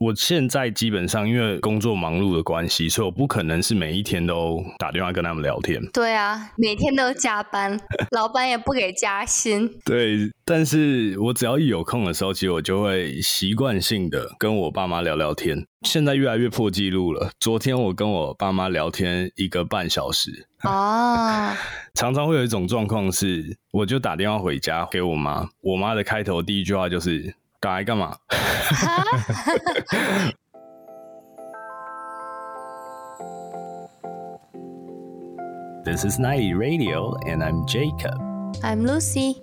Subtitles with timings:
[0.00, 5.80] 我现在基本上因为工作忙碌的关系，所以我不可能是每一天都打电话跟他们聊天。
[5.92, 9.70] 对啊，每天都加班，老板也不给加薪。
[9.86, 15.64] 对，但是我只要一有空的时候，其实我就会习惯性的跟我爸妈聊聊天。
[15.82, 17.30] 现在越来越破纪录了。
[17.38, 20.48] 昨天我跟我爸妈聊天一个半小时。
[20.62, 21.52] 哦，
[21.94, 27.34] 常常会有一种状况是，我就打电话回家给我妈，我妈的开头第一句话就是
[27.64, 28.14] “赶来干嘛”。
[35.82, 38.18] This is Nighty Radio, and I'm Jacob.
[38.62, 39.36] I'm Lucy。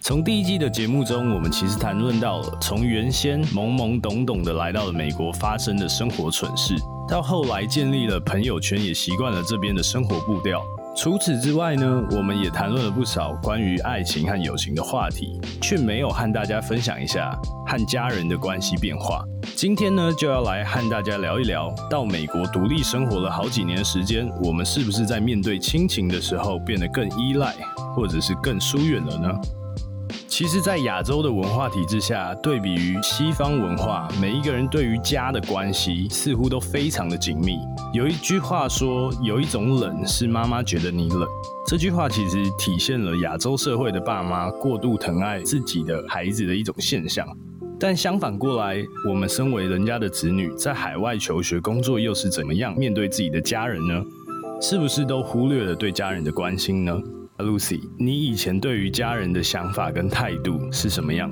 [0.00, 6.76] 从第一季的节目中，我们其实谈论到了从原先懵懵懂懂的来到了美国发生的生活蠢事，
[7.08, 10.62] 到后来建立了朋友圈，也习惯了这边的生活步调。
[10.96, 19.24] 除此之外呢，我们也谈论了不少关于爱情和友情的话题，却没有和大家分享一下和家人的关系变化。
[19.56, 27.52] 今天呢，就要来和大家聊一聊，到美国独立生活了好几年时间，我们是不是在面对亲情的时候变得更依赖，
[27.96, 29.28] 或者是更疏远了呢？
[30.36, 37.56] 其实，在亚洲的文化体制下，对比于西方文化，每一个人对于家的关系似乎都非常的紧密。
[37.92, 41.24] 有一句话说，有一种冷是妈妈觉得你冷。
[41.68, 47.24] 这句话其实体现了亚洲社会的爸妈过度疼爱自己的孩子的一种现象。
[47.78, 54.02] 但相反过来，我们身为人家的子女，在海外求学、工作，又是怎么样面对自己的家人呢？
[54.60, 57.00] 是不是都忽略了对家人的关心呢
[57.38, 61.30] ？Lucy，你以前对于家人的想法跟态度是什么样？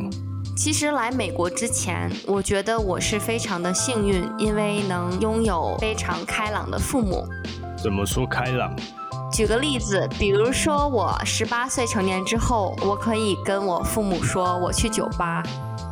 [0.57, 7.25] 其实来美国之前，我觉得我是非常的幸运，因为能拥有非常开朗的父母。
[7.81, 8.75] 怎么说开朗？
[9.33, 15.43] 举个例子，比如说我十八岁成年之后，我可以跟我父母说我去酒吧，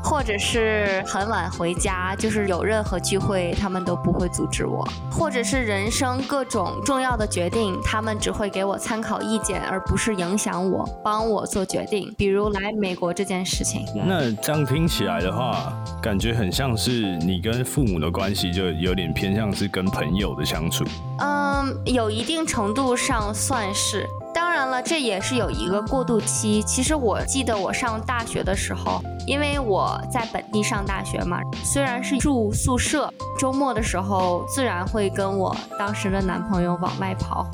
[0.02, 12.12] 或者是很晚回家，就是有任何聚会，他们都不会阻止我；或者是人生各种重要的决定，他们只会给我参考意见，而不是影响我，帮我做决定。
[12.16, 13.86] 比如来美国这件事情。
[14.06, 15.72] 那这样听起来的话，
[16.02, 20.84] 感觉很像是你跟父母的关系就有点偏向是跟朋友的相处。
[21.18, 24.06] 嗯，有一定程度上算是。
[24.32, 26.62] 当然了，这也是有一个过渡期。
[26.62, 37.46] 其实我记得我上大学的时候，因为我在本地上大学嘛，虽然是住宿舍，周末的时候自然会跟我当时的男朋友往外跑。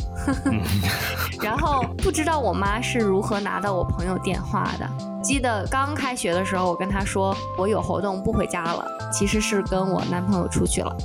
[1.42, 4.88] 然后不知道我妈是如何拿到我朋友电话的。
[5.22, 10.96] 记得刚开学的时候，我跟她说我有活动不回家了，其实是跟我男朋友出去了。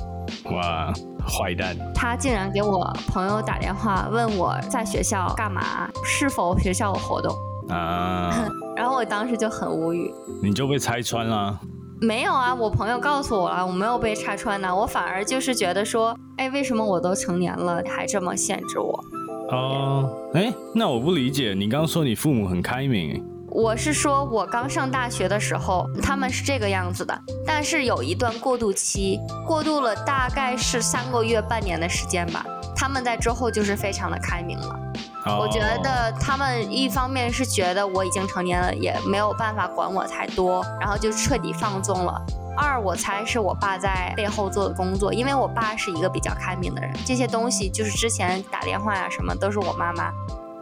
[0.44, 0.92] 哇，
[1.26, 1.76] 坏蛋！
[1.94, 7.34] 他竟然给我朋友打电话问我在学校干嘛，是否学校有活动
[7.68, 8.48] 啊？
[8.76, 10.12] 然后我当时就很无语，
[10.42, 11.58] 你就被拆穿了？
[12.00, 19.04] 没有啊，我朋友告诉我了，我没有被拆穿呢，我反而就是觉得说，哎，为什么我都成年了还这么限制我？
[19.50, 23.22] 哦，哎，那我不理解，你刚刚说你父母很开明。
[23.54, 32.44] 我是说，我刚上大学的时候，他们是这个样子的，但是有一段过渡期，过渡了大概是三个月、半年的时间吧。
[32.74, 34.80] 他们在之后就是非常的开明了。
[35.26, 42.20] 哦、我觉得他们一方面是觉得我已经成年了，也没有办法管我太多，然后就彻底放纵了。
[42.56, 50.10] 二，我猜是我爸在背后做的工作，因为我爸是一个比较开明的人，这些东西就是之前打电话呀、啊、什么都是我妈妈。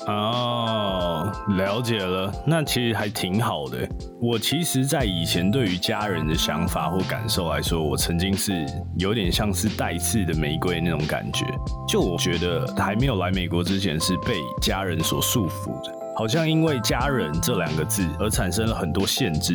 [0.06, 3.86] 哦，了解了，那其实还挺好的。
[4.20, 8.66] 我其实，在以前对于家人的想法或感受来说，我曾经是
[8.96, 11.44] 有点像是带刺的玫瑰那种感觉。
[11.86, 19.54] 就我觉得还没有来美国之前，是被家人所束缚的，好像因为家人这两个字而产生了很多限制。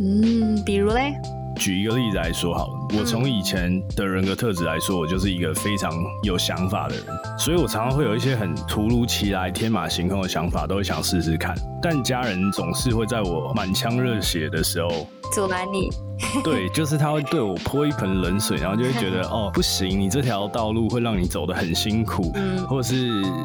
[0.00, 1.14] 嗯，比如嘞？
[1.56, 7.04] 举一个例子来说好了，我从以前的人格特质来说，我就是一个非常有想法的人，
[7.38, 11.54] 所以我常常会有一些很突如其来、天马行空的想法，都会想试试看。
[11.82, 15.88] 但家人总是会在我满腔热血的时候 阻拦你。
[16.44, 22.94] 对，就是他会对我泼一盆冷水，然后就会觉得哦，不行，你这条道路会让你走得很辛苦，嗯，或者是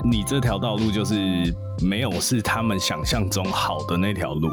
[0.04, 1.16] 你这条道路就是
[1.82, 4.50] 没有是他们想象中好的那条路。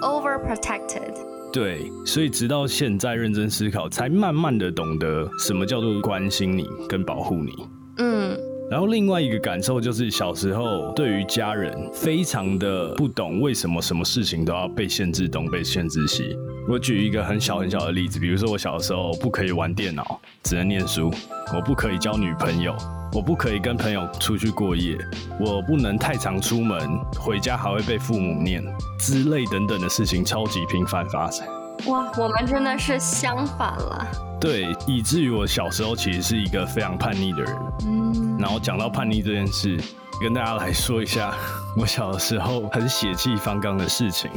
[0.00, 1.35] Overprotected。
[1.56, 7.50] 对，所以直到现在认真思考，才慢慢的懂得什么叫做关心你跟保护你。
[7.96, 8.38] 嗯，
[8.68, 16.36] 然后另外一个感受就是小时候对于家人非常的不懂，为什么什么事情都要被限制东，被限制西。
[16.68, 21.10] 我举一个很小很小的例子，比如说我小时候不可以玩电脑，只能念书；
[21.54, 22.74] 我不可以交女朋友，
[23.12, 24.98] 我不可以跟朋友出去过夜，
[25.38, 26.76] 我不能太常出门，
[27.20, 28.64] 回家还会被父母念
[28.98, 31.46] 之类等等的事情，超级频繁发生。
[31.86, 34.08] 哇，我们真的是相反了。
[34.40, 37.56] 对，以至于我小时候其实是一个非常叛逆的人。
[38.46, 39.76] 嗯，然后讲到叛逆这件事，
[40.20, 41.34] 跟大家来说一下
[41.76, 44.30] 我小的时候很血气方刚的事情。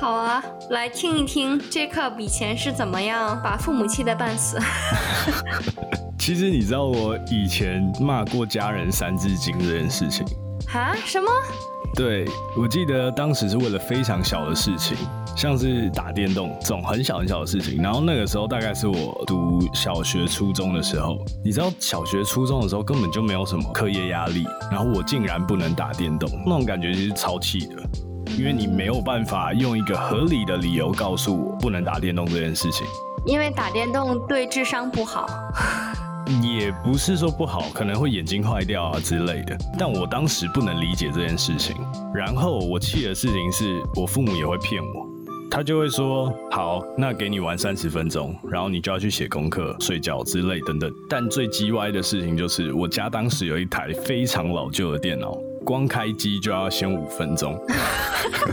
[0.00, 4.58] 好啊，来听一听 Jacob 以前是怎么样把父母气得半死。
[6.18, 10.24] 其实你知道我以前骂过家人三字经这件事情？
[10.70, 10.94] 哈？
[11.04, 11.28] 什么？
[11.96, 12.24] 对，
[12.56, 14.96] 我记得当时是为了非常小的事情，
[15.36, 17.82] 像是打电动这种很小很小的事情。
[17.82, 27.82] 然后那个时候大概是我读小学、初中的时候，你知道小学、初中的时候根本就没有什么课业压力，然后我竟然不能打电动，那种感觉其实超气的。
[28.38, 32.86] 因为你没有办法用一个合理的理由告诉我不能打电动这件事情，
[33.26, 35.26] 因为打电动对智商不好，
[36.42, 39.56] 也不是说不好，可能会眼睛坏掉啊之类的。
[39.78, 41.76] 但我当时不能理解这件事情，
[42.14, 45.06] 然后我气的事情是我父母也会骗我，
[45.50, 50.90] 他就会说好，那给你玩三十分钟，然后你就要去写功课、睡觉之类等等。
[51.08, 55.36] 但最叽歪的事情就是我家当时有一台非常老旧的电脑。
[55.64, 57.58] 光开机就要先五分钟，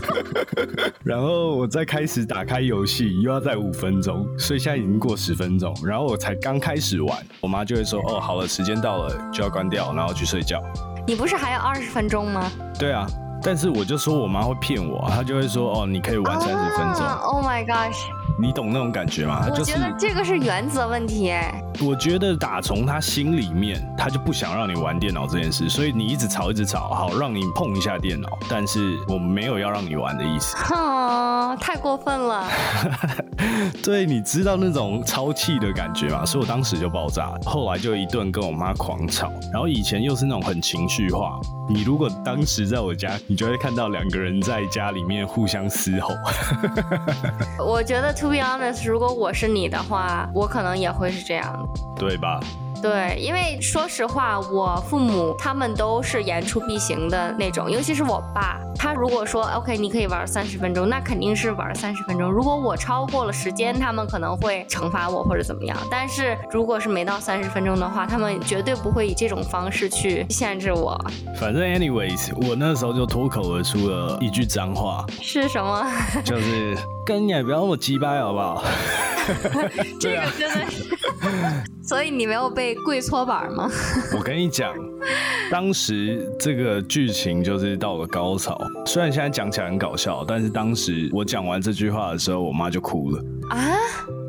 [1.02, 10.62] 然后我再开始打开游戏又要再五分钟，所以现在已经过十分钟，然后我才刚开始玩，我妈就会说：“哦，好了，时间到了就要关掉，然后去睡觉。”
[11.06, 12.50] 你不是还有二十分钟吗？
[12.78, 13.06] 对啊，
[13.42, 17.06] 但是我就说我妈会骗我，她就会说：“哦，你可以玩三十分钟。
[17.22, 17.96] ”Oh my gosh！
[18.40, 19.46] 你懂那种感觉吗？
[19.50, 21.60] 我觉得这个是原则问题哎。
[21.80, 30.56] 我觉得打从他心里面，他就不想让你玩电脑这件事，所以你一直吵，一直吵，好让你碰一下电脑，但是我没有要让你玩的意思。
[30.56, 32.44] 哼，太过分了。
[33.82, 36.24] 对，你知道那种超气的感觉吗？
[36.24, 41.38] 所以我当时就爆炸，后来就一顿跟我妈狂吵，然后以前又是那种很情绪化。
[41.68, 46.14] 你如果当时在我家，你就会看到两个人在家里面互相嘶吼。
[47.64, 51.68] 我觉得，to be honest，如果我是你的话，我可能也会是这样。
[51.96, 52.40] 对吧？
[52.80, 62.30] 对，因为说实话，我父母他们都是言出必行的那种，尤其是我爸，他如果说 OK，你可以玩三十分钟，那肯定是玩三十分钟。
[62.30, 65.76] 如果我超过了时间，他们可能会惩罚我或者怎么样。
[65.90, 70.96] 但是如果是没到三十分钟的话，他们绝对不会以这种方式去限制我。
[71.36, 75.84] 反正 anyways，我那时候就脱口而出了一句脏话，是什么？
[76.24, 76.76] 就是
[77.08, 78.62] 跟你也不要那么鸡掰，好不好？
[79.98, 80.94] 这个真的是，
[81.82, 83.66] 所以你没有被跪搓板吗？
[84.14, 84.74] 我跟你讲，
[85.50, 88.60] 当时这个剧情就是到了高潮。
[88.84, 93.56] 虽然现在讲起来很搞笑，但是当时我讲完这句话的时候，我妈就哭了啊。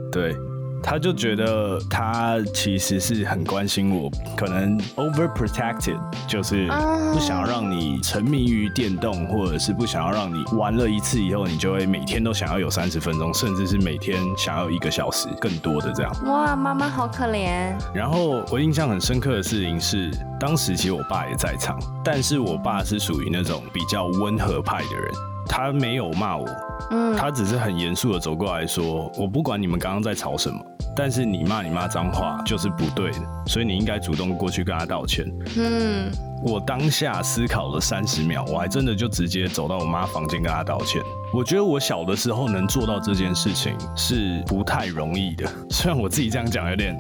[0.10, 0.34] 对。
[0.81, 6.68] 他就觉得他其实是很关心我，可能 overprotected，就是
[7.14, 16.12] 不想要让你沉迷于电动，或者是不想要让你玩了一次以后，你就会每天都想要有三十分钟，甚至是每天想要一个小时更多的这样。
[16.26, 17.74] 哇，妈妈好可怜。
[17.94, 20.10] 然后我印象很深刻的事情是，
[20.40, 25.12] 当时其实我爸也在场，但是我爸是属于那种比较温和派的人，
[25.48, 26.46] 他没有骂我。
[26.92, 30.60] 嗯，他只是很严肃的走过来说：“我不管你们刚刚在吵什么，
[30.96, 35.26] 但是你骂你妈脏话就是不对的，所以你应该主动过去跟他道歉。”
[35.58, 36.12] 嗯，
[36.44, 41.02] 我当下思考了三十秒，我还真的就直接走到我妈房间跟她道歉。
[41.31, 46.98] 我觉得我小的时候能做到这件事情是不太容易的，虽然我自己这样讲有点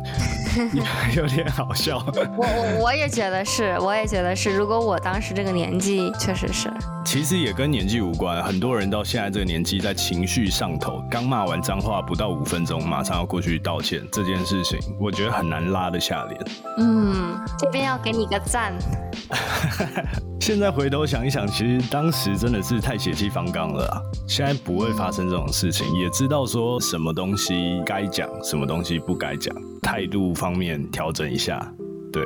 [1.15, 1.97] 有点好笑。
[2.37, 4.51] 我我我也觉得是，我也觉得是。
[4.55, 6.71] 如果我当时这个年纪，确实是。
[7.03, 16.41] 其实也跟年纪无关，很多人到现在这个年纪，在情绪上头，刚骂完脏话不到五分钟，马上要过去道歉，这件事情我觉得很难拉得下脸。
[16.77, 18.73] 嗯，这边要给你个赞。
[20.39, 24.01] 现在回头想一想，其实当时真的是太血气方刚了。
[24.25, 31.59] 现在不会发生这种事情，也知道说什么东西该讲，什么东西不该讲，态度方面调整一下，
[32.11, 32.25] 对。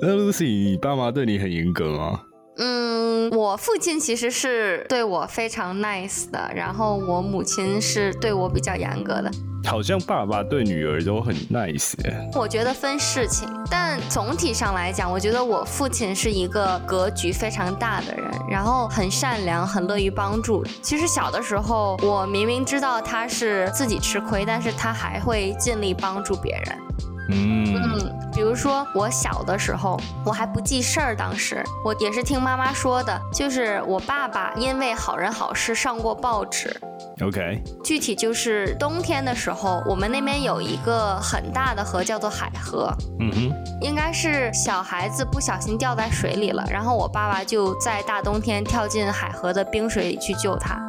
[0.00, 2.20] 那 Lucy，你爸妈对你很严格吗？
[2.58, 9.30] 嗯，我父亲其实是对我非常 nice 的，然后我母亲是对我比较严格的。
[9.64, 11.92] 好像爸爸对女儿都很 nice。
[12.34, 20.64] 我觉得分事情，但总体上来讲，我觉得我父亲是一个格局非常大的人，然后很善良，很乐于帮助。
[20.80, 26.78] 其实小的时候，我明明知道他是自己吃亏，但是他还会尽力帮助别人。
[27.28, 28.14] 嗯。
[28.30, 36.74] 比如说我小的时候，我还不记事儿，当时我也是听妈妈说的，就是我爸爸因为好人好事上过报纸。
[37.20, 42.94] OK，具体就是冬天的时候，我们那边有一个很大的河，叫做海河。
[43.18, 50.80] 嗯哼，应该是小孩子不小心掉在水里了，然后我爸爸就在大冬天跳进海河的冰水里去救他。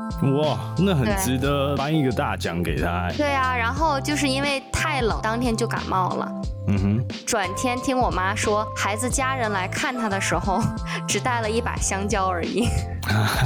[0.42, 3.14] 哇，那很值得颁一个大奖给他欸。
[3.18, 6.32] 对啊，然后就是因为太冷，当天就感冒了。
[6.68, 10.62] 嗯哼，转天听我妈说，孩子家人来看他的时候，
[11.08, 12.68] 只带了一把香蕉而已。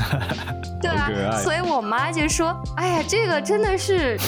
[0.82, 4.20] 对啊所以我妈就说：“哎呀，这个真的是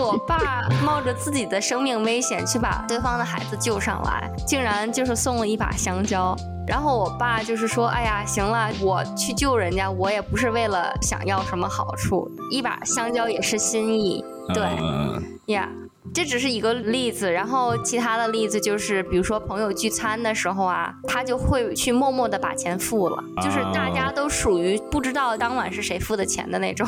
[0.00, 14.64] 我爸冒着自己的生命危险去把对方的孩子救上来，竟然就是送了一把香蕉。”然后我爸就是说：“哎呀，行了，我去救人家，我也不是为了想要什么好处，一把香蕉也是心意。”对。
[14.80, 15.68] 嗯呀
[16.14, 26.86] 这只是一个例子，然后其他的例子就是，比如说朋友聚餐的时候啊，他就会去默默的把钱付了，就是大家都属于不知道当晚是谁付的钱的那种。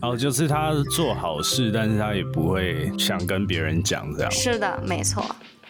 [0.00, 5.24] 哦，就是他做好事，但是他也不会想跟别人讲这样是的，没错。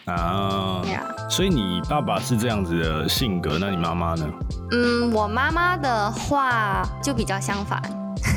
[0.05, 0.83] 啊。
[0.91, 4.29] 呀，所以你爸爸是这样子的性格，那你妈妈呢？
[4.71, 7.81] 嗯，我妈妈的话就比较相反。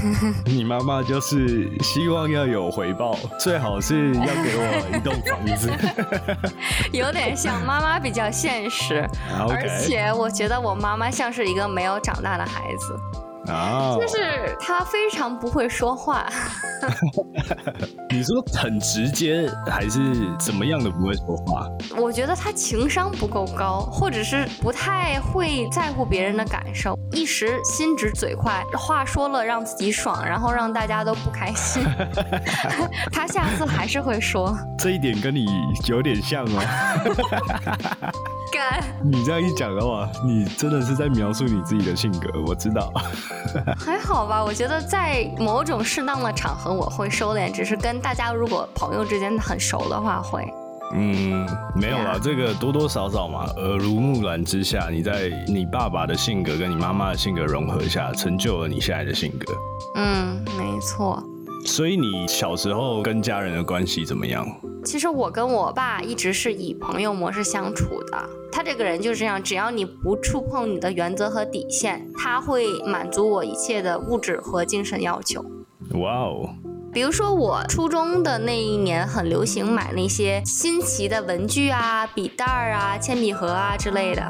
[0.46, 5.70] 你妈妈就是希望要有回报，最好是要给我一栋房子。
[6.92, 9.08] 有点像妈妈比较现实，
[9.49, 12.96] 而且我觉得我妈妈像是一个没有长大的孩子，
[13.49, 16.26] 啊，就是他非常不会说话。
[18.11, 19.99] 你说很直接，还是
[20.38, 21.66] 怎么样的不会说话？
[21.96, 31.82] 我觉得他情商不够高，或者是不太会在乎别人的感受，一时心直嘴快，话说了让自己爽，然后让大家都不开心。
[33.11, 35.46] 他下次还是会说这一点跟你
[35.88, 38.12] 有点像哦。
[38.52, 42.92] 干，你这样一讲的话，你真的是在描述你自己的性格，我知道。
[43.78, 44.44] 还好吧？
[44.44, 50.47] 我觉得在某种适当的场合我会收敛，只是跟大家如果朋友之间很熟的话会。
[50.94, 59.54] 嗯，没有啦这个多多少少嘛，耳濡目染之下，你在你爸爸的性格跟你妈妈的性格融合下，成就了你现在的性格。
[59.94, 61.23] 嗯，没错。
[61.73, 64.47] 所以你小时候跟家人的关系怎么样？
[64.85, 68.29] 其实我跟我爸一直是以朋友模式相处的。
[68.52, 75.43] 他这个人就是这样，只要你不触碰你的原则和底线，他会满足我一切的物质和精神要求。
[75.95, 76.50] 哇哦，
[76.93, 84.23] 比如说，我初中的那一年很流行买那些新奇的文具啊、笔袋儿啊、铅笔盒啊之类的，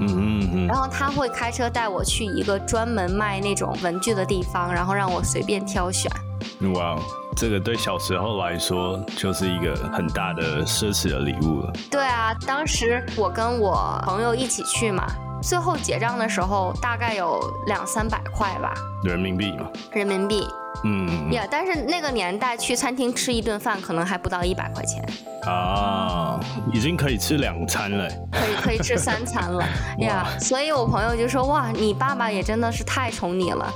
[0.00, 6.12] 嗯嗯嗯然后他会开车带我去一个专门卖那种文具的地方，然后让我随便挑选。
[6.60, 7.02] 哼，哇哦，
[7.36, 11.72] 这个对小时候来说就是一个很大的奢侈的礼物了。
[11.90, 15.06] 对啊，当时我跟我朋友一起去嘛，
[15.42, 20.46] 最后结账的时候大概有两三百块吧，人民币嘛，人民币
[20.84, 21.46] 嗯呀。
[21.50, 25.04] 但是那个年代去餐厅吃一顿饭可能还不到一百块钱，
[25.46, 26.38] 啊，
[26.72, 28.08] 已经可以吃两餐了。
[28.32, 29.64] 可以可以吃三餐了
[30.00, 30.26] 呀。
[30.38, 33.70] 所以我朋友就说：“哇，你爸爸也真的是太宠你了，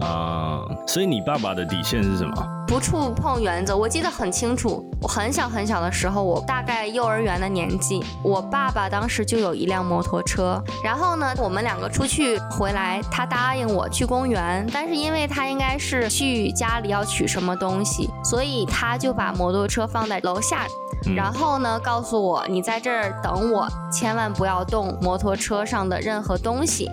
[0.00, 2.34] 啊，所以你爸爸的底线是什么？
[2.66, 10.62] 不触碰原则。”我记得很清楚，我很小很小的时候，我大概幼儿园的年纪，我爸爸当时就有一辆摩托车。
[10.82, 20.64] 然后呢，我们两个出去回来，他答应我去公园，但是因为他应该是去家里要取什么东西，所以他就把摩托车放在楼下。
[21.06, 26.90] 嗯然后呢，告诉我你在这儿等我，千万不要动摩托车上的任何东西。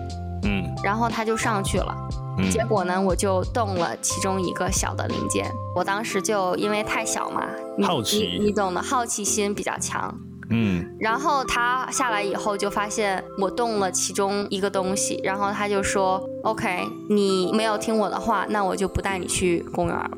[0.48, 1.94] 嗯然后他就上去了，
[2.38, 5.44] 嗯结果呢，我就动了其中一个小的零件。
[5.76, 10.14] 我当时就因为太小嘛，你好奇你你懂的，好奇心比较强。
[10.50, 20.10] 嗯然后他下来以后就发现我动了其中一个东西，然后他就说：“OK，你没有听我的话，那我就不带你去公园了。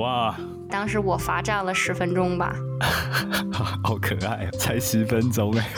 [0.00, 0.36] 哇，”
[0.70, 2.54] 当时我罚站了十分钟吧。
[3.82, 5.68] 好可爱啊，才十分钟哎。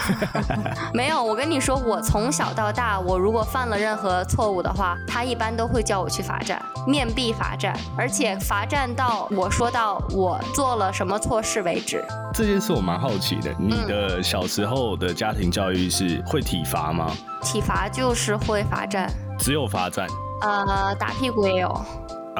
[0.92, 12.04] 没有，我跟你说，我从小到大，我如果犯了任何错误的话，他一般都会叫我去罚站，面壁罚站，而且罚站到我说到我做了什么错事为止。
[12.33, 17.11] 这件事我蛮好奇的，你的小时候的家庭教育是会体罚吗？
[17.42, 20.07] 体罚就是会罚站，只有罚站，
[20.42, 21.80] 呃，打屁股也有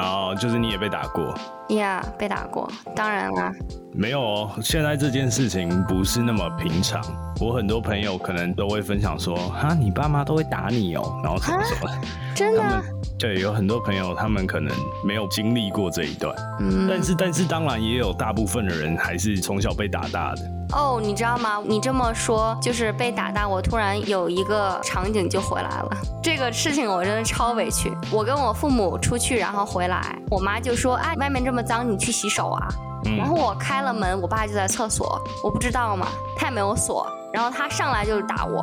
[0.01, 1.37] 然后就是你也被打过。
[1.69, 2.67] 呀被打过。
[2.95, 3.51] 当然啦，
[3.93, 6.99] 没有哦，现在这件事情不是那么平常。
[7.39, 12.01] 我很多朋友可能都会分享说，哈，你爸妈都会打你哦，然后怎么怎么。
[12.33, 12.83] 真的
[13.19, 20.41] 对有很多朋友，他们可能没有经历过这一段，嗯，但是但是当然也有大部分的人还是从小被打大的。
[20.73, 21.59] 哦，你知道吗？
[21.65, 25.89] 你这么说，就是被打到，我突然有一个场景就回来了。
[26.23, 27.91] 这个事情我真的超委屈。
[28.11, 32.67] 我跟我父母出去，然后回来，我妈就说：“哎，外面这么脏，你去洗手啊。”
[33.05, 38.59] 嗯然后我开了门，我爸就在厕所，我不知道嘛，他也没有锁，然后他上来就是打我。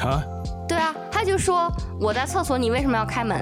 [0.00, 0.22] 啊，
[0.66, 3.38] 对啊，他就说我在厕所，你为什么要开门？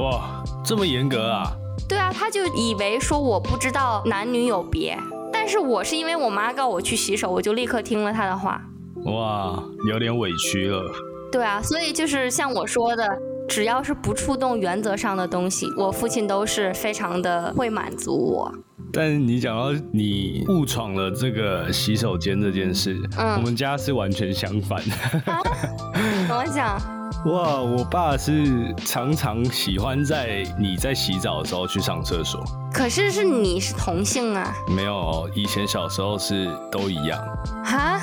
[0.00, 1.52] 哇，这么严格啊？
[1.86, 4.98] 对啊，他就以为说我不知道男女有别，
[5.46, 8.60] 但是我是因为我妈告我去洗手，我就立刻听了她的话。
[9.04, 10.82] 哇，有点委屈了。
[11.30, 13.16] 对啊，所以就是像我说的，
[13.48, 18.52] 只要是不触动原则上的东西，我父亲都是非常的会满足我。
[18.92, 24.82] 但是你讲到你误闯了这个洗手间这件事，嗯我们家是完全相反。
[26.26, 26.76] 怎么讲？
[27.26, 32.42] 哇，我爸是常常喜欢在你在洗澡的时候去上厕所。
[32.72, 34.54] 可是是你是同性啊？
[34.68, 37.20] 没有，以前小时候是都一样。
[37.64, 38.00] 哈？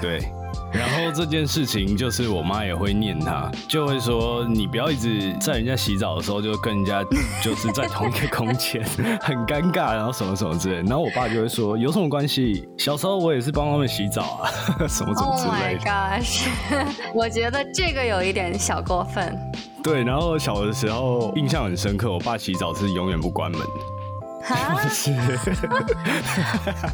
[0.00, 0.30] 对，
[0.72, 7.02] 然后这件事情就是我妈也会念他，就会说你不要一直在人家洗澡的时候就跟人家
[7.42, 8.84] 就是在同一个空间，
[9.20, 10.76] 很尴尬，然后什么什么之类。
[10.88, 12.68] 然后我爸就会说有什么关系？
[12.78, 14.50] 小时候我也是帮他们洗澡啊，
[14.86, 15.80] 什么什么 Oh 之 my 类的。
[15.84, 16.46] gosh！
[17.14, 19.36] 我觉得这个有一点小过分。
[19.82, 23.60] 对，然后小的时候印象很深刻，我爸洗澡是永远不关门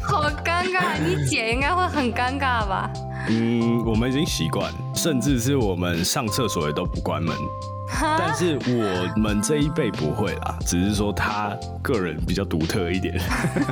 [0.03, 2.89] 好尴尬，你姐应该会很尴尬吧？
[3.29, 7.35] 嗯，我们已经习惯，甚至是我们上厕所也都不关门。
[8.01, 13.15] 但是我们这一辈不会啦，只是说他个人比较独特一点。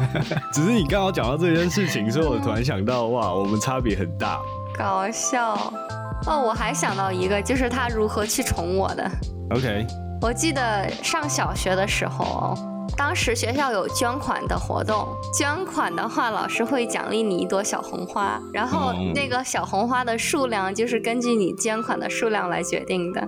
[0.53, 4.39] 只是你刚好讲到这件事情，所以我突然想到，哇，我们差别很大。
[4.77, 5.73] 搞笑。
[6.25, 9.11] 哦，我还想到一个，就是他如何去宠我的。
[9.49, 9.85] OK，
[10.21, 12.55] 我记得上小学的时候，
[12.95, 23.27] 当时学校有捐款的活动，捐款的话，老师会奖励你一朵小红花，然后嗯那个小红花的数量就是根据你捐款的数量来决定的。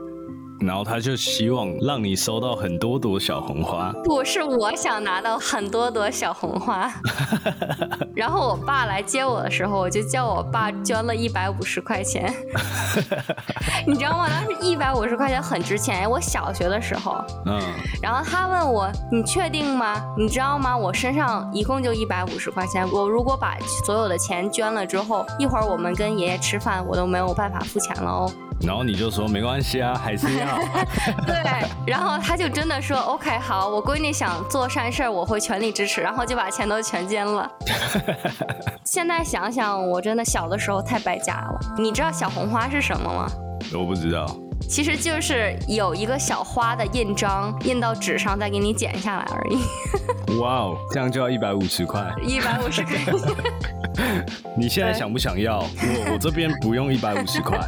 [0.65, 3.93] 然后他就希望让你收到很多朵小红花。
[4.03, 6.91] 不是我想拿到很多朵小红花，
[8.15, 12.33] 然后我爸来接我的时候，我就叫我爸捐了一百五十块钱，
[13.85, 14.27] 你知道吗？
[14.29, 17.23] 当时一百五十块钱很值钱，我小学的时候。
[17.45, 17.61] 嗯，
[18.01, 20.01] 然后他问我：“你确定吗？
[20.17, 20.75] 你知道吗？
[20.75, 28.31] 我身上一共就一百五十块钱，我如果把所有的钱捐了之后，一会儿我们跟爷爷吃饭，我都没有办法付钱了哦。
[28.61, 30.45] 然后你就说没关系啊，还是要。
[31.27, 31.35] ”对，
[31.85, 37.49] 然后他就真的说：“OK，好，我闺女想做善事儿，我会全力支持。”然后就把钱都全捐了。
[38.83, 41.59] 现在想想，我真的小的时候太败家了。
[41.77, 43.27] 你知道小红花是什么吗？
[43.73, 44.25] 我不知道。
[44.67, 49.59] 其实就是有一个小花的印章印到纸上，再给你剪下来而已。
[50.41, 52.13] 哇哦，这样就要一百五十块。
[52.21, 52.95] 一百五十块。
[54.57, 55.59] 你现在想不想要？
[55.59, 57.59] 我我这边不用一百五十块。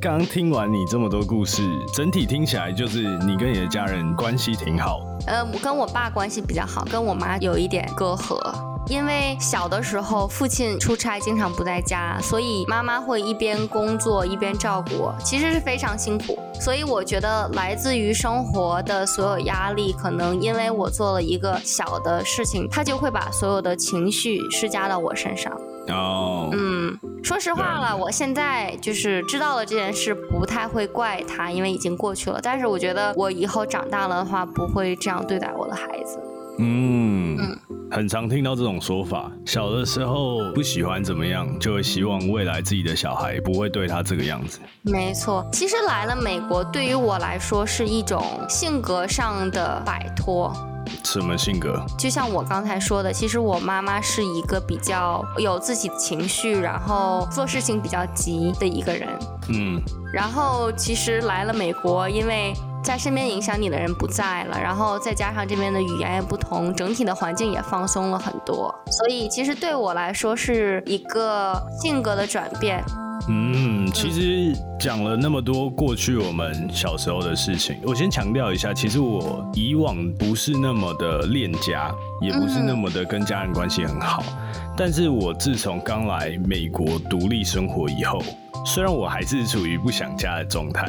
[0.00, 1.62] 刚 刚听完你这么多故事，
[1.94, 5.00] 整体听起来就是你跟你的家人关系挺好。
[5.26, 8.38] 呃，我跟我爸关系比较好，跟我妈有一点隔阂。
[8.88, 16.38] 因为小的时候父亲出差经常不在家，所以妈妈会一边工作一边照顾我，其实是非常辛苦。
[16.60, 25.52] 所以我觉得来自于生活的所有压力，可能因为我做了一个小的事情，他就会把所有的情绪施加到我身上。
[25.88, 32.38] 哦，嗯，说实话了，我现在就是知道了这件事，不太会怪他，因为已经过去了。
[32.42, 36.18] 但是我觉得我以后长大了的话，不会这样对待我的孩子。
[36.58, 37.58] 嗯嗯，
[37.94, 39.30] 很常听到这种说法。
[39.46, 44.58] 小的时候不喜欢怎么样，就会希望未来自己的小孩不会对他这个样子。
[44.82, 50.52] 没错，其实来了美国，对于我来说是一种性格上的摆脱。
[51.04, 51.80] 什么性格？
[51.96, 59.08] 就像我刚才说的，其实我妈妈是一个比较有自己的情绪，然后做事情比较急的一个人。
[59.50, 59.80] 嗯，
[60.12, 62.52] 然后其实来了美国，因为
[62.84, 72.84] 在身边影响你的人不在了，然后再加上这边的语言也不同，整体的环境也放松了很多，所以其实对我来说是一个性格的转变。
[73.26, 84.22] 嗯，其实讲了那么多过去我们小时候的事情，我先强调一下，其实我以往不是那么的恋家，也不是那么的跟家人关系很好。
[84.76, 88.20] 但是我自从刚来美国独立生活以后，
[88.66, 90.86] 虽然我还是处于不想家的状态，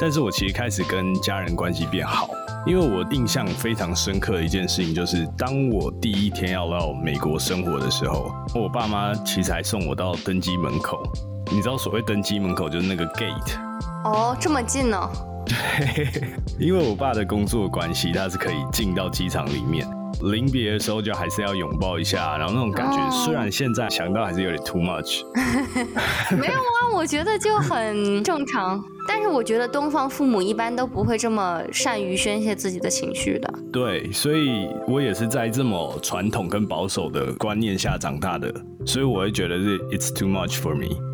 [0.00, 2.28] 但是我其实开始跟家人关系变好。
[2.66, 11.02] 因为我印象非常深刻的一件事情，就是当我第一天要到美国生活的时候，我爸妈其实还送我到登机门口。
[11.52, 13.58] 你知道所谓登机门口就是那个 gate，
[14.04, 14.98] 哦，这么近呢、
[15.44, 16.10] 对，
[16.58, 19.86] 因为我爸的工作关系，他是可以进到机场里面。
[20.22, 25.22] 临别的时候就还是要拥抱一下，然后那种感觉，虽然现在想到还是有点 too much。
[26.34, 28.82] 没有啊，我觉得就很正常。
[29.06, 33.54] 但是我觉得东方父母一般都不会这么善于宣泄自己的情绪的。
[33.72, 38.52] 对，所以我也是在这么传统跟保守的观念下长大的，
[38.86, 41.13] 所以我会觉得是 it's too much for me。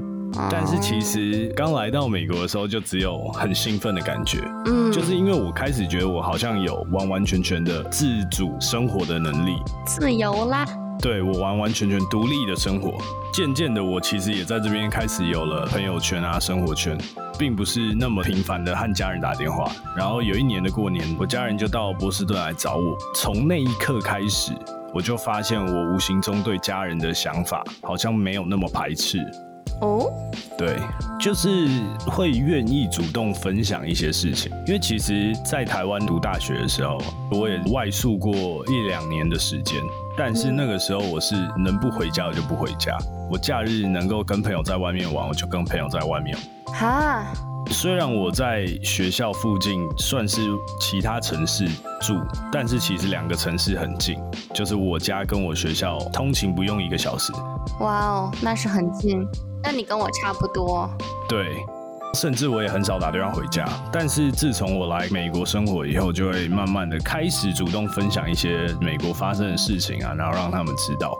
[0.50, 10.64] 但是其实刚来到美国的时候，就只有很兴奋的感觉，嗯，就是因为我开始觉得我好像有完完全全的自主生活的能力，自由啦，
[11.00, 12.98] 对我完完全全独立的生活。
[13.32, 16.98] 渐渐的，我其实也在这边开始有了朋友圈啊，生活圈，
[17.38, 19.70] 并不是那么频繁的和家人打电话。
[19.96, 24.52] 然后有一年的过年，我家人就到波士顿来找我，从那一刻开始，
[24.92, 29.18] 我就发现我无形中对家人的想法好像没有那么排斥。
[29.80, 30.12] 哦，
[30.58, 30.76] 对，
[31.18, 31.68] 就是
[32.06, 38.32] 会愿意主动分享一些事情，因为其实，在台湾读大学的时候，我也外宿过
[38.66, 39.80] 一两年的时间，
[40.16, 42.96] 但是那个时候我是能不回家我就不回家，
[43.30, 46.36] 我假日能够跟朋友在外面玩，我就跟朋友在外面。
[46.66, 47.32] 哈，
[47.70, 50.40] 虽然我在学校附近算是
[50.80, 51.66] 其他城市
[52.00, 52.20] 住，
[52.52, 54.18] 但是其实两个城市很近，
[54.54, 57.32] 就是我家跟我学校通勤不用一个小时。
[57.78, 59.26] 哇哦，那是很近。
[59.62, 60.90] 那你跟我差不多，
[61.28, 61.56] 对，
[62.14, 63.66] 甚至我也很少打电话回家。
[63.92, 71.14] 但是自从我来美国生活以后，就会慢慢的开始主动分享一些美国发生的事情啊，然后让他们知道。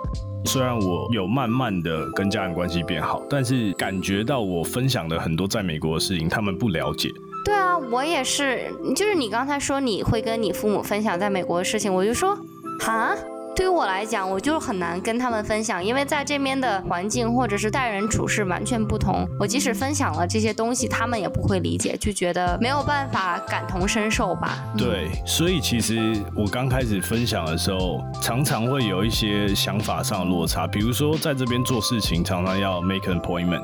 [0.46, 7.10] 虽然我有慢慢的跟家人关系变好，但是感觉到我分享的很多在美国的事情，他们不了解。
[7.44, 12.34] 对啊，我也是，就是你刚才说你会跟你父母分享在美国的事情，我就说，
[12.80, 13.14] 哈。
[13.60, 19.28] 对于我来讲，我就很难跟他们分享，因为在这边的环境或者是待人处事完全不同。
[19.38, 24.64] 我即使分享了这些东西，他们也不会理解，就觉得没有办法感同身受吧。
[24.78, 30.66] 对，所以其实我刚开始分享的时候，常常会有一些想法上的落差。
[30.66, 33.60] 比如说，在这边做事情常常要 make an appointment，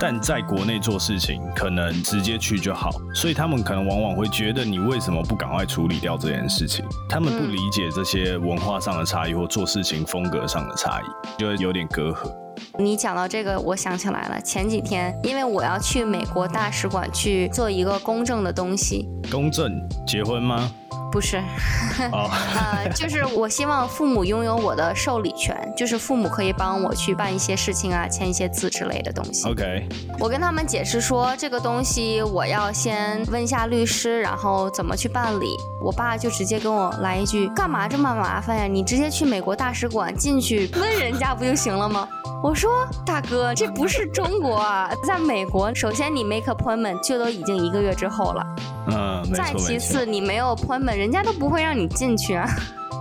[0.00, 6.82] 但在国内做事情可能直接去就好，所以他们可能往往会觉得你为什么不赶快处理掉这件事情？
[7.06, 8.93] 他们不理解这些文化上。
[8.98, 11.04] 的差异或做事情风格上的差异，
[11.38, 12.30] 就有点隔阂。
[12.78, 14.40] 你讲到这个，我想起来了。
[14.40, 19.08] 前几天，因为我要去美国大使馆去做一个公证的东西。
[19.30, 19.72] 公证？
[20.06, 20.70] 结婚吗？
[21.14, 21.36] 不是，
[22.10, 29.48] 呃，就是我希望父母拥有我的受理权，就是父母可以帮我去办一些事情啊，签一些字之类的东西。
[29.48, 29.86] OK，
[30.18, 35.56] 我跟他们解释说，这个东西我要先问一下律师，然后怎么去办理。
[35.80, 38.64] 我爸就直接跟我来一句：“干嘛这么麻烦呀？
[38.64, 42.08] 你直接去美国大使馆进去问人家不就行了吗？”
[42.42, 42.70] 我说
[43.06, 48.44] ：“大哥，这不是中国啊，在美国，首先你 make appointment 就都已经一个月之后了。”
[48.88, 52.48] 嗯，再其次，你没有 appointment，人家都不会让你进去啊。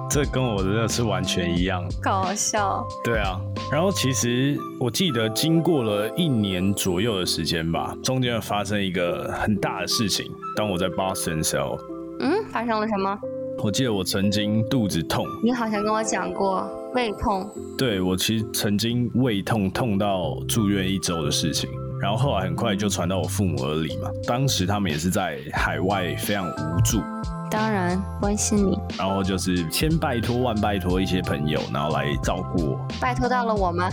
[0.09, 2.85] 这跟我的是完全一样，搞笑。
[3.03, 3.39] 对啊，
[3.71, 10.25] 然后其实我记得经过了一年左右的时间吧，中间发生一个很大的事情。
[10.55, 11.79] 当我在 Boston 的时候，
[12.19, 13.17] 嗯，发生了什么？
[13.63, 17.49] 我记得我曾经肚子痛，你好像跟我讲过胃痛。
[17.77, 21.69] 对，我其实曾经胃痛痛到住院一周的事情。
[22.03, 27.01] 然后后来很快就传到我父母耳里嘛，当时他们也是在海外非常无助。
[27.49, 32.87] 当然关心你，然后就是千拜托万拜托一些朋友，然后来照顾我。
[32.99, 33.89] 拜托到了我吗？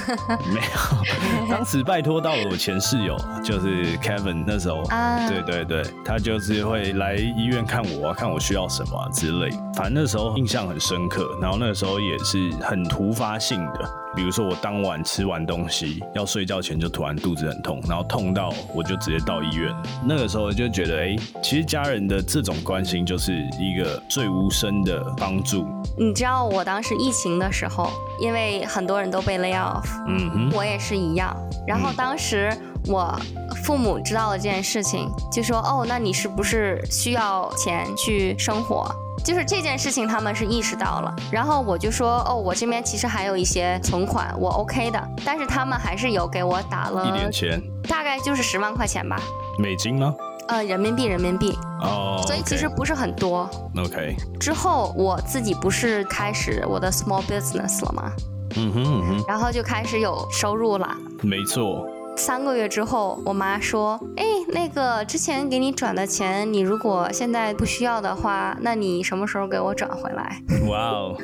[0.52, 4.44] 没有，当时拜托到了我前室友，就是 Kevin。
[4.46, 9.48] 那时候，啊，对对对，他就是会来医院看我，看我需要什么之类。
[9.74, 14.03] 反正那时候印象很深刻，然后那个时候也是很突发性的。
[14.16, 19.74] 比如说我当晚吃完东西要睡觉前就突然肚子很痛，然后痛到我就直接到医院。
[20.04, 25.66] 那个时候就觉得，哎，其实家人的这种关心就是一个最无声的帮助。
[25.98, 31.36] 你知道我当时疫情的时候，因为很多人都被 lay off，嗯哼，我也是一样。
[31.66, 33.18] 然后当时我
[33.64, 38.88] 父母知道了这件事情，就说，哦，那你是不是需要钱去生活？
[39.24, 47.58] 就是这件事情，他们是意识到了，然后我就说，哦，我这边其实还有一些存款，我 OK 的，但是他们还是有给我打了一点钱，
[47.88, 49.18] 大概就是十万块钱吧，
[49.58, 50.14] 美金吗？
[50.48, 51.58] 呃，人民币，人民币。
[51.80, 53.48] 哦，所以其实不是很多。
[53.78, 54.14] OK。
[54.38, 58.12] 之后我自己不是开始我的 small business 了吗？
[58.56, 59.24] 嗯哼嗯哼。
[59.26, 60.86] 然后就开始有收入了。
[61.22, 61.86] 没错。
[62.16, 71.16] 三个月之后，我妈说：“哎，那个之前给你转的钱，你如果现在不需要的话，那你什么时候给我转回来？”哇哦，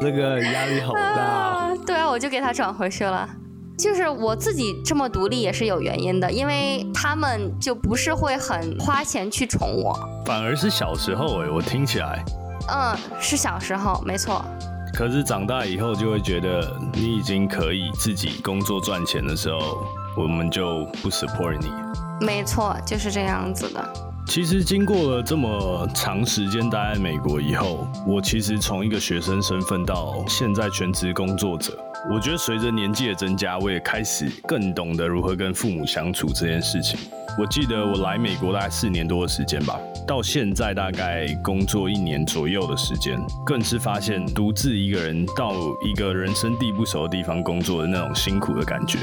[0.00, 1.70] 那个压力好大。
[1.86, 3.28] 对啊，我就给他转回去了。
[3.76, 12.22] 就是我自己这么独立也是有原因的，因为他们就不是会很花钱去宠我，反而是小时候哎，我听起来，
[12.68, 14.44] 嗯，是小时候没错。
[14.92, 21.70] 可是长大以后就会觉得你已经可以自己工作赚钱的时候，我们就不 support 你。
[22.24, 23.82] 没错，就是这样子的。
[24.26, 31.72] 其实经过了这么长时间待在美国以后，我其实从一个学生身份到现在全职工作者。
[32.08, 36.98] 我觉得随着年纪的增加，我也开始更懂得如何跟父母相处这件事情。
[37.38, 45.52] 我记得我来美国大概四年多的时间吧，到现在大概工作一年左右的时间，更是发现独自一个人到
[45.84, 48.98] 一个人生地不熟的地方工作的那种辛苦的感觉。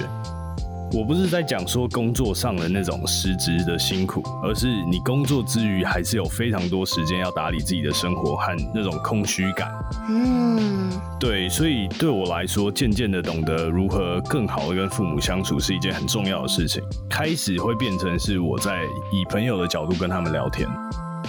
[0.93, 9.69] 我不是在讲说工作上的那种失职的辛苦，而是你工作之余还是有非常多时间要打理自己的生活和那种空虚感。
[10.09, 16.81] 嗯，对，所以对我来说，渐渐的懂得如何更好的跟父母相处是一件很重要的事情。
[17.09, 20.67] 开始会变成是我在以朋友的角度跟他们聊天。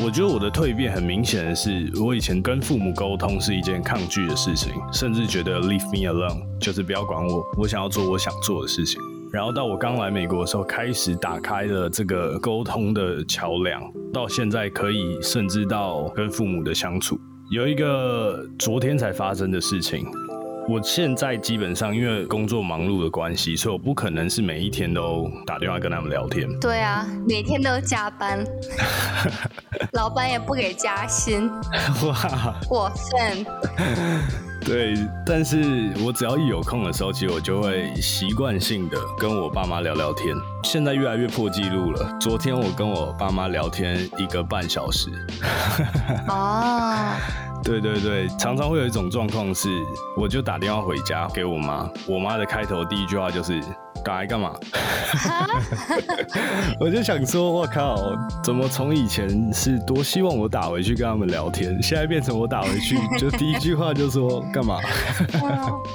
[0.01, 9.01] 我觉得我的蜕变很明显的是，我以前跟父母沟通是一件抗拒的事情，甚至觉得 leave me alone，就是不要管我，我想要做我想做的事情。
[9.31, 17.19] 然后到我刚来美国的时候，开始打开了这个沟通的桥梁，到现在可以甚至到跟父母的相处。
[17.51, 20.07] 有一个昨天才发生的事情，
[20.67, 26.49] 我现在基本上因为工作忙碌的关系，所以我不可能是每一天都打电话跟他们聊天。
[26.59, 28.43] 对啊，每天都加班，
[29.93, 31.51] 老板也不给加薪，
[32.07, 33.47] 哇，过分。
[34.69, 40.37] 对，但是我只要一有空的时候，其实我就会习惯性的跟我爸妈聊聊天。
[40.63, 45.09] 现在越来越破纪录了，昨天我跟我爸妈聊天一个半小时。
[46.29, 47.15] 哦，
[47.63, 49.69] 对对对，常常会有一种状况是，
[50.17, 53.61] 我就打电话回家给我妈，我妈的开头第一句话就是。
[54.05, 54.55] 打来干嘛？
[56.81, 57.97] 我就想说，我靠，
[58.45, 64.79] 怎么从以前是多希望我打回去跟他们聊天，现在变成我打回去就第一句话就说 干嘛？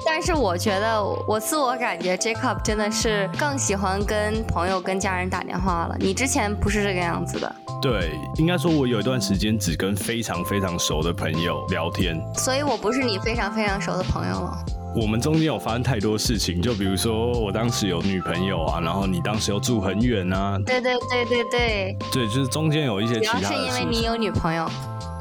[0.05, 5.95] 但是我觉得，我自我感觉，Jacob 真的是更喜欢跟朋友、跟家人打电话了。
[5.97, 7.55] 你之前不是这个样子的。
[7.81, 14.57] 对，应该说，我有一段时间只跟非常非常熟的朋友聊天，所以我不是你非常非常熟的朋友了。
[14.95, 20.59] 我们中间有发生太多事情，就比如说我当时有女朋友啊，然后你当时又住很远啊。
[20.65, 21.97] 对对对对对。
[22.11, 23.39] 对，就是中间有一些其他的。
[23.39, 24.69] 主要是因为你有女朋友。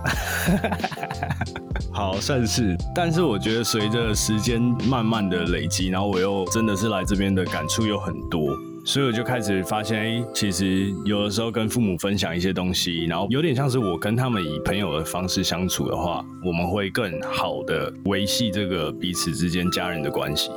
[1.90, 2.76] 好，算是。
[2.94, 8.54] 但是我觉得随着时间慢慢的累积，然后我又真的是来这边的感触又很多。
[8.84, 20.50] 所以我就开始发现，哎，其实有的时候跟父母分享一些东西，然后有点像是我跟他们以朋友的方式相处的话，我们会更好的维系这个彼此之间家人的关系。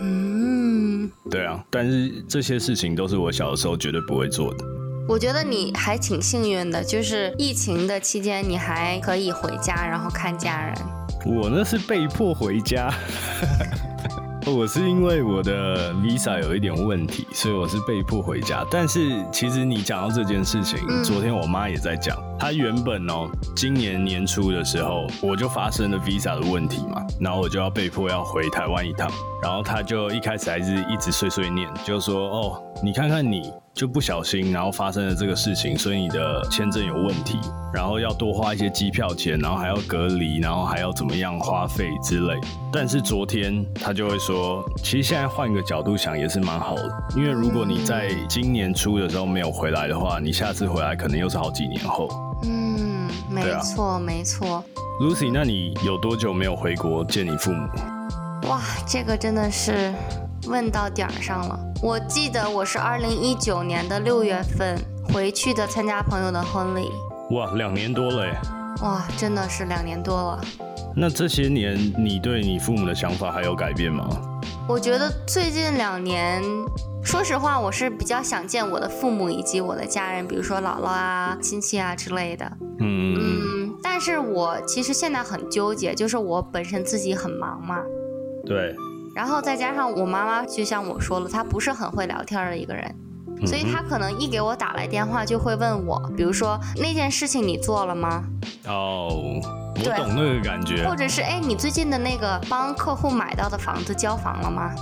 [0.00, 1.64] 嗯，对啊。
[1.70, 4.64] 但是这些事情都是我小的时候绝对不会做的。
[5.08, 10.74] 我觉得你还挺幸运的，就是疫情的期间你还可以回家，然后看家人。
[11.24, 12.92] 我那是被迫回家。
[14.50, 18.64] 我是因为我的 visa 有一点问题，所以我是被迫回家。
[18.70, 29.10] 但是其实你讲到这件事情，昨天我妈也在讲，他原本哦，今年年初的时候我就发生了 visa 的问题嘛，然后我就要被迫要回台湾一趟，
[29.42, 33.52] 然后他就一开始还是一直碎碎念，就说哦，你看看你。
[33.74, 37.38] 就不小心，然后发生了这个事情，所以你的签证有问题，
[37.72, 42.34] 然后要多花一些机票钱，然后还要隔离，然后还要怎么样花费之类。
[42.72, 52.08] 但是昨天他就会说，其实现在换一个角度想也是蛮好的，因为如果你在今年初的时候没有回来的话，你下次回来可能又是好几年后。
[53.28, 54.64] 嗯，没错没错。
[55.00, 57.68] Lucy，那你有多久没有回国见你父母？
[58.48, 59.92] 哇，这个真的是。
[60.46, 61.60] 问到点儿上了。
[61.82, 64.78] 我记得我是二零一九年的六月份
[65.12, 66.90] 回去的，参加朋友的婚礼。
[67.32, 68.34] 哇，两年多了耶！
[68.80, 70.40] 哇，真的是两年多了。
[70.96, 74.08] 那这些年你对你父母的想法还有改变吗？
[74.66, 76.42] 我觉得最近两年，
[77.02, 82.44] 说实话，我是比较想见我的父母以及我的家人，比如说姥姥啊、亲戚啊之类的。
[82.80, 83.74] 嗯嗯。
[83.82, 87.78] 但是我其实现在很纠结，就是我本身自己很忙嘛。
[88.44, 88.74] 对。
[89.14, 92.94] 然后再加上我妈妈，就像我说了，她不是很会聊天的一个人，
[93.46, 98.24] 所以她可能一给我打来电话就会问我，比如说那件事情你做了吗？
[98.66, 99.40] 哦，
[99.76, 100.86] 我懂那个感觉。
[100.86, 104.74] 或者是哎，你最近的那个帮客户买到的房子交房了吗？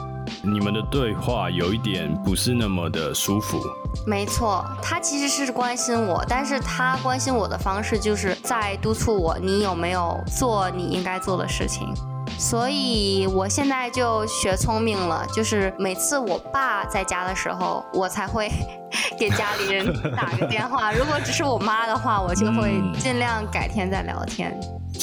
[0.42, 3.60] 你们的对话有一点不是那么的舒服。
[4.06, 11.92] 没错，他其实是关心我，但是他关心我的方式就是在督促我，你有没有做你应该做的事情。
[12.38, 18.50] 所以我现在就学聪明了，就是每次我爸在家的时候，我才会
[19.18, 20.92] 给家里人打个电话。
[20.94, 24.54] 如果只是我妈的话，我就会尽量改天再聊天。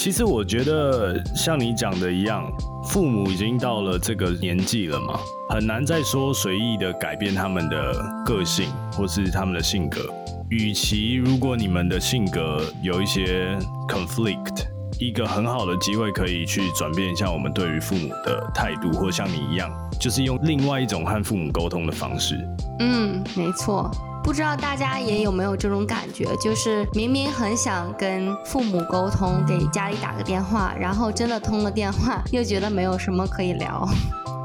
[0.04, 2.44] 其实我觉得像你讲的一样，
[2.84, 10.02] 父母已经到了这个年纪了嘛，很难再说随意的改变他们的个性或是他们的性格。
[10.50, 13.56] 与其如果你们的性格有一些
[13.88, 14.66] conflict。
[15.00, 22.36] 一个很好的机会可以去转变一下我们对于父母的态度，或像你一样，就是用另外一种和父母沟通的方式。
[22.78, 23.90] 嗯，没错。
[24.24, 33.86] 不知道大家也有没有这种感觉，就是明明很想跟父母沟通，给家里打个电话，然后真的通了电话，又觉得没有什么可以聊。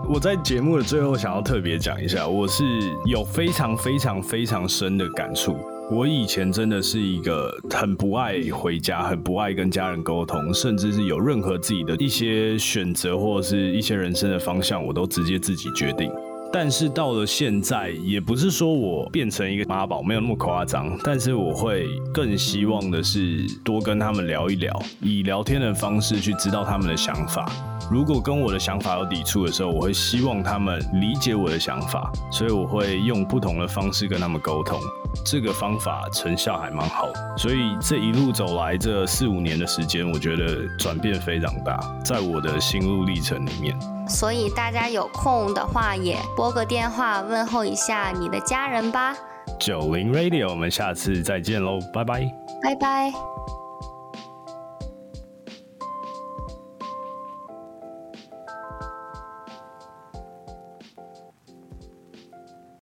[0.10, 2.64] 我在节目的最后想要特别讲一下，我是
[3.06, 5.56] 有非常非常非常深的感触。
[5.90, 16.12] 我以前真的是一个很不爱回家、很不爱跟家人沟通，甚至是有任何自己的一些选择或者是一些人生的方向，我都直接自己决定。
[16.52, 20.98] 但是到了现在，也不是说我变成一个妈宝，没有那么夸张。
[21.04, 27.52] 但是我会更希望的是多跟他们聊一聊，以聊天的方式去知道他们的想法。
[27.92, 34.80] 如果跟我的想法有抵触的时候，我会希望他们理解我的想法，所以我会用不同的方式跟他们沟通。
[35.26, 37.08] 这个方法成效还蛮好，
[37.38, 43.99] 所以这一路走来这四五年的时间，我觉得转变非常大，在我的心路历程里面。
[44.10, 49.16] 所以大家有空的话，也拨个电话问候一下你的家人吧。
[49.60, 52.22] 九零 Radio，我们下次再见喽，拜拜，
[52.62, 53.29] 拜拜。